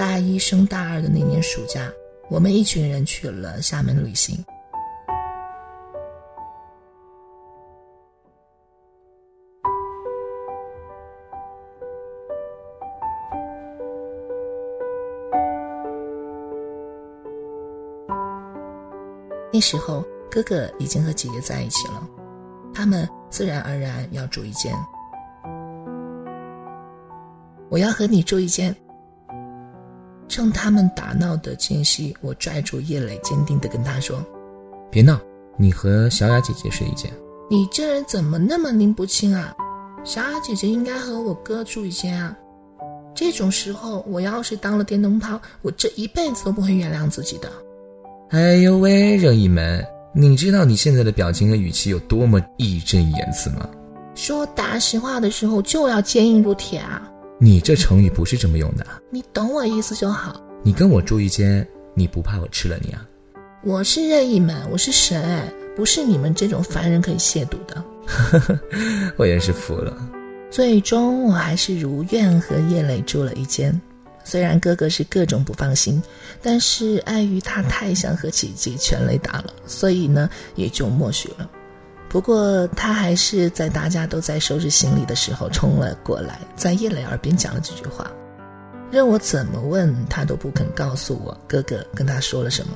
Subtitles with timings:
[0.00, 1.92] 大一升大二的那年暑假，
[2.30, 4.42] 我们一群人去了厦门旅行。
[19.52, 22.08] 那时候，哥哥已经和姐姐在一起了，
[22.72, 24.74] 他们自然而然要住一间。
[27.68, 28.74] 我要和你住一间。
[30.30, 34.24] 趁他们打闹的间隙，我拽住叶磊，坚定的跟他说
[34.88, 35.20] ：“别闹，
[35.58, 37.10] 你和小雅姐姐睡一间。”
[37.50, 39.52] 你这人怎么那么拎不清啊？
[40.04, 42.34] 小雅姐姐应该和我哥住一间啊！
[43.12, 47.50] 这种时候，我要是当了电灯泡，我这一辈子都不会原谅自己的。
[48.30, 49.84] 哎呦喂，任意门，
[50.14, 53.68] 你知道你现在的表情和语气有多么义正言辞吗？
[54.14, 57.10] 说大实话的时候就要坚硬如铁啊！
[57.42, 60.38] 你这成语不是这么用的，你懂我意思就好。
[60.62, 63.02] 你跟我住一间，你不怕我吃了你啊？
[63.64, 67.82] 我是任意门，我是神，不是你们这种凡人可以亵渎的。
[69.16, 69.96] 我也是服了。
[70.50, 73.80] 最终我还是如愿和叶磊住了一间，
[74.22, 76.02] 虽然哥哥是各种不放心，
[76.42, 81.50] 但是碍于他太想和姐姐全雷打了，所以呢也就默许了。
[82.10, 88.10] 不过他还是在大家都在收拾行李的时候冲了过来，在叶磊耳边讲了几句话，
[88.90, 92.72] 任我怎么问他都不肯告诉我哥哥跟他说了什么。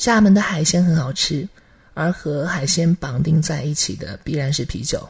[0.00, 1.46] 厦门的海鲜很好吃，
[1.92, 5.06] 而和海鲜绑定在一起的必然是啤酒。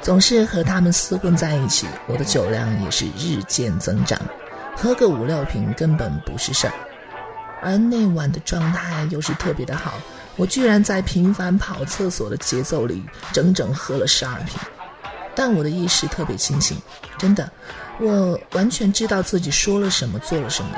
[0.00, 4.18] 总是和他们厮混在一起，我的酒量也是日渐增长，
[4.74, 6.72] 喝个五六瓶根本不是事儿。
[7.60, 9.92] 而那晚的状态又是特别的好，
[10.36, 14.58] 我居然在频繁跑厕所的节奏里，整整喝了十二瓶。
[15.36, 16.76] 但我的意识特别清醒，
[17.18, 17.50] 真的，
[18.00, 20.70] 我完全知道自己说了什么，做了什么，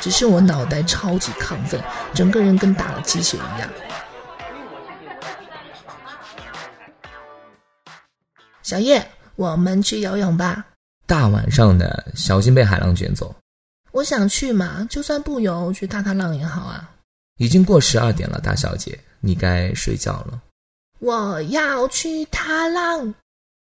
[0.00, 1.80] 只是我脑袋超级亢奋，
[2.14, 3.68] 整个人跟打了鸡血一样。
[8.62, 9.04] 小叶，
[9.36, 10.64] 我们去游泳吧。
[11.06, 13.34] 大晚上的，小心被海浪卷走。
[13.90, 16.88] 我想去嘛，就算不游，去踏踏浪也好啊。
[17.38, 20.40] 已经过十二点了，大小姐，你该睡觉了。
[21.00, 23.12] 我要去踏浪。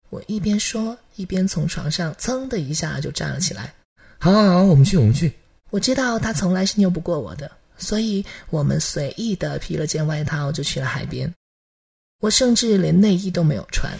[0.09, 3.73] 我一边说，一边从床上噌的一下就站了起来。
[4.17, 5.33] 好，好，好，我们去，我们去。
[5.69, 11.31] 我知道他从来是拗不过我的，所以我们随意的披了件外套就去了海边。
[12.21, 13.93] 我甚至连内衣都没有穿。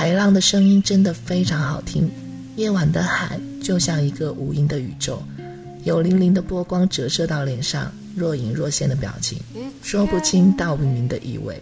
[0.00, 2.10] 海浪的声音真的非常好听，
[2.56, 5.22] 夜晚的海就像一个无垠的宇宙，
[5.84, 9.38] 有粼粼的波光折射到脸上，若隐若现的表情，
[9.82, 11.60] 说不清道不明的意味。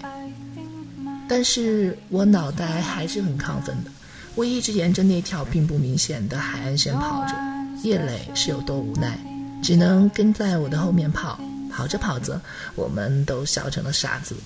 [1.29, 3.91] 但是我脑袋还是很亢奋的，
[4.37, 7.35] 我一直沿着那条并不明显的海岸线跑着。
[7.83, 9.19] 叶磊是有多无奈，
[9.65, 11.41] 只能跟在我的后面跑。
[11.73, 12.41] 跑着跑着，
[12.77, 14.37] 我们都笑成了傻子。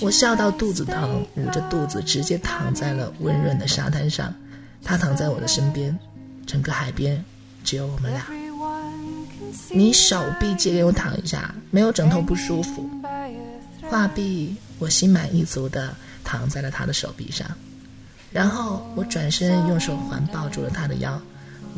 [0.00, 4.32] 我笑到肚子疼，捂着肚子直接躺在了温润的沙滩上。
[4.84, 5.96] 他躺在我的身边，
[6.46, 7.24] 整个海边
[7.64, 8.26] 只有我们俩。
[9.70, 12.88] 你手臂借给我躺一下，没有枕头不舒服。
[13.88, 17.46] 画壁，我心满意足地躺在了他的手臂上，
[18.32, 21.20] 然后我转身用手环抱住了他的腰，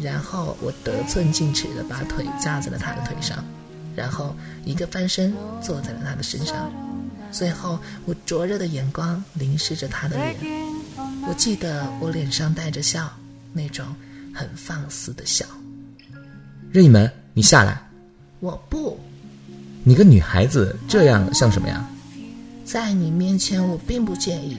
[0.00, 3.44] 然后我得寸进尺地把腿架在了他的腿上，
[3.94, 6.73] 然后一个翻身坐在了他的身上，
[7.35, 7.77] 最后
[8.07, 10.37] 我灼热的眼光凝视着他的脸。
[11.27, 13.11] 我记得我脸上带着笑，
[13.53, 13.85] 那种
[14.33, 15.45] 很放肆的笑。
[16.71, 17.83] 任意门，你下来！
[18.39, 18.97] 我不，
[19.83, 21.85] 你个女孩子这样像什么呀？
[22.65, 24.57] 在你面前我并不介意。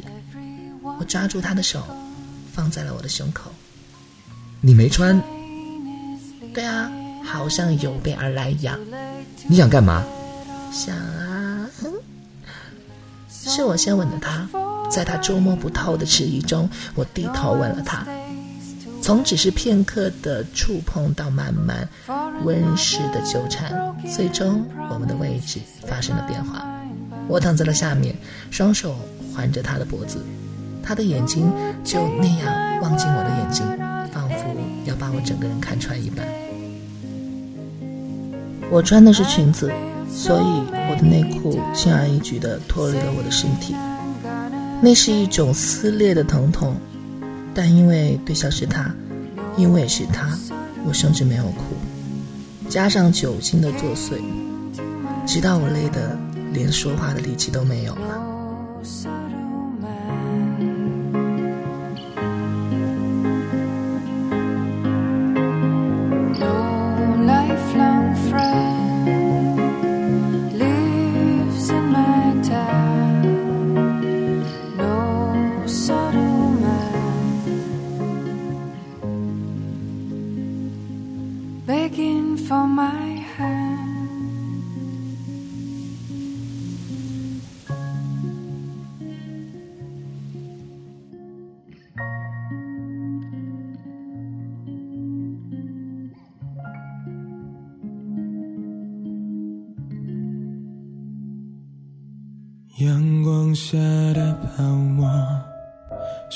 [0.99, 1.81] 我抓住他的手，
[2.53, 3.49] 放在了我的胸口。
[4.59, 5.19] 你没穿？
[6.53, 6.91] 对啊，
[7.23, 8.77] 好像有备而来一样。
[9.47, 10.03] 你想干嘛？
[10.71, 11.24] 想啊，
[13.47, 14.49] 是我先吻的他，
[14.89, 18.03] 在他捉摸不透的迟疑中，我低头吻了他。
[19.01, 21.87] 从只是片刻的触碰到慢慢
[22.43, 26.65] 温湿的纠缠，最终我们的位置发生了变化。
[27.27, 28.15] 我躺在了下面，
[28.49, 28.95] 双手
[29.33, 30.17] 环着他的脖子，
[30.81, 31.51] 他的眼睛
[31.83, 33.63] 就那样望进我的眼睛，
[34.11, 34.55] 仿佛
[34.85, 36.25] 要把我整个人看穿一般。
[38.71, 39.71] 我穿的是裙子，
[40.15, 40.45] 所以
[40.89, 43.75] 我的内裤轻而易举地脱离了我的身体。
[44.81, 46.75] 那是一种撕裂的疼痛。
[47.53, 48.93] 但因为对象是他，
[49.55, 50.37] 因为是他，
[50.85, 51.75] 我甚至没有哭。
[52.67, 54.19] 加上酒精的作祟，
[55.25, 56.17] 直到我累得
[56.51, 58.21] 连说话的力气都没有了。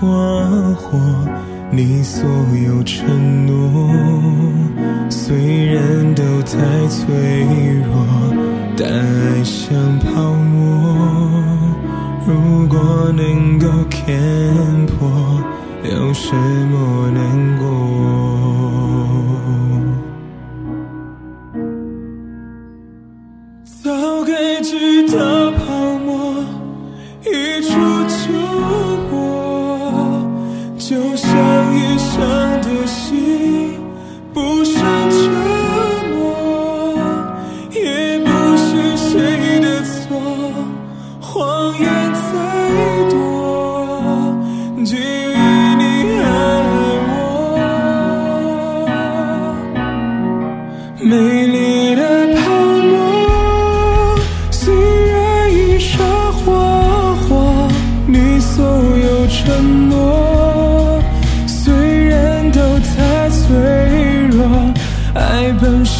[0.00, 0.06] 花
[0.76, 0.96] 火，
[1.72, 2.24] 你所
[2.64, 3.90] 有承诺
[5.10, 7.42] 虽然都太脆
[7.82, 8.06] 弱，
[8.76, 10.54] 但爱像泡沫。
[12.24, 14.06] 如果能够看
[14.86, 15.10] 破，
[15.82, 17.68] 有什么难过？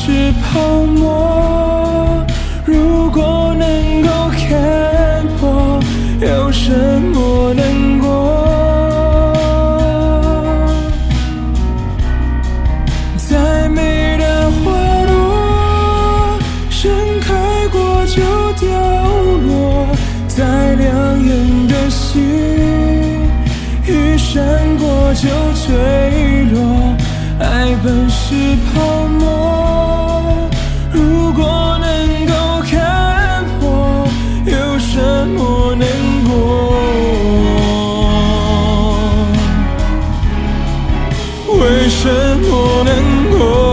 [0.09, 2.25] 是泡沫
[2.65, 5.79] 如果能够看破
[6.19, 6.73] 有什
[7.13, 8.09] 么难过
[13.19, 16.39] 再美的花朵
[16.71, 18.23] 盛开过就
[18.59, 18.67] 凋
[19.47, 19.87] 落
[20.27, 22.23] 再亮眼的星
[23.87, 24.43] 一闪
[24.79, 25.29] 过就
[25.67, 26.97] 坠落
[27.41, 29.58] 爱本是泡沫。
[41.89, 42.07] 什
[42.41, 43.68] 么难过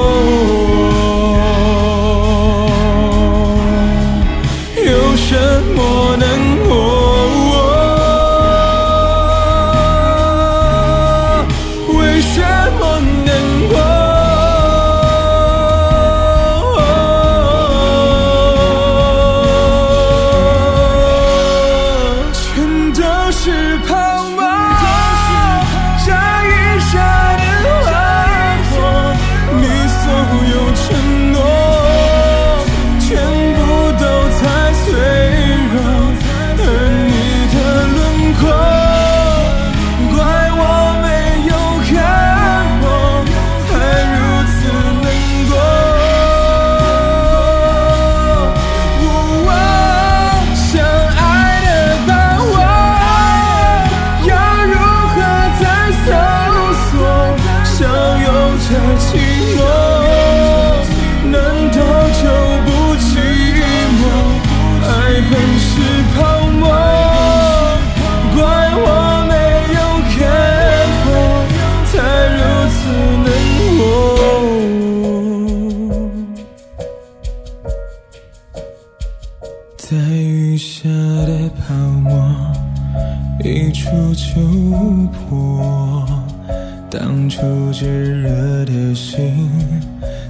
[87.46, 89.50] 如炙热的心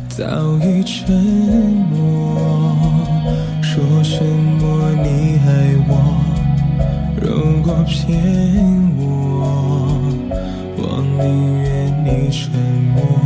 [0.10, 0.26] 早
[0.60, 1.14] 已沉
[1.90, 2.76] 默
[3.62, 5.92] 说什么你爱我
[7.22, 8.20] 如果骗
[8.98, 9.02] 我
[10.78, 12.52] 我宁愿你沉
[12.94, 13.25] 默。